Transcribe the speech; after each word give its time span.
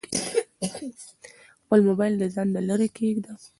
خپل 1.63 1.79
موبایل 1.87 2.13
له 2.21 2.27
ځانه 2.35 2.59
لیرې 2.67 2.87
کېږده. 2.97 3.33